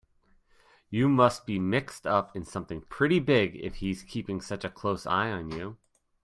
You 0.89 1.07
must 1.07 1.45
be 1.45 1.59
mixed 1.59 2.07
up 2.07 2.35
in 2.35 2.43
something 2.43 2.81
pretty 2.81 3.19
big 3.19 3.55
if 3.57 3.75
he's 3.75 4.01
keeping 4.01 4.41
such 4.41 4.65
a 4.65 4.69
close 4.71 5.05
eye 5.05 5.29
on 5.31 5.51
you. 5.51 5.77